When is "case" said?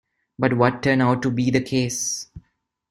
1.61-2.27